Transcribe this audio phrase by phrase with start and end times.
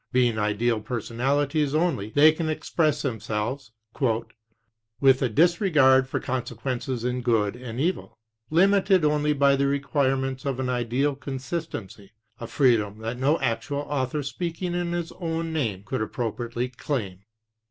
[0.11, 3.71] Being ideal personalities only, they can express themselves
[4.99, 8.17] "with a disregard for consequences in good and evil
[8.49, 14.23] limited only by the requirements of an ideal consistency, a freedom that no actual author
[14.23, 17.19] speaking in his own name could appropriately claim."